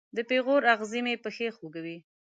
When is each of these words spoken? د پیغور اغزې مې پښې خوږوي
د 0.15 0.17
پیغور 0.29 0.61
اغزې 0.73 0.99
مې 1.05 1.21
پښې 1.23 1.47
خوږوي 1.57 1.97